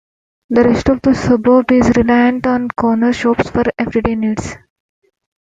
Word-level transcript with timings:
The 0.49 0.63
rest 0.63 0.89
of 0.89 1.03
the 1.03 1.13
suburb 1.13 1.71
is 1.71 1.95
reliant 1.95 2.47
on 2.47 2.69
corner 2.69 3.13
shops 3.13 3.51
for 3.51 3.61
everyday 3.77 4.15
needs. 4.15 4.57